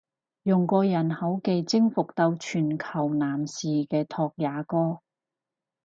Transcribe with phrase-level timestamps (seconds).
[0.41, 4.97] 用過人口技征服到全球男士嘅拓也哥！？